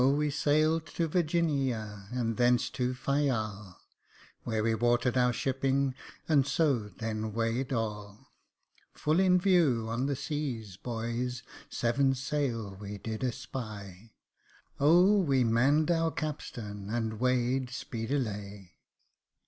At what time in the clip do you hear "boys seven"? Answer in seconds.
10.77-12.15